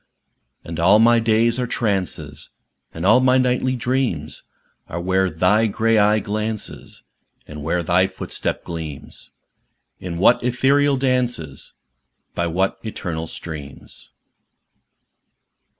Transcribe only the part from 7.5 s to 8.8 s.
where thy footstep